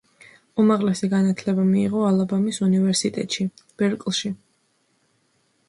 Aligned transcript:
უმაღლესი 0.61 1.09
განათლება 1.11 1.65
მიიღო 1.73 2.01
ალაბამის 2.09 2.61
უნივერსიტეტში, 2.69 3.47
ბერკლში. 3.83 4.35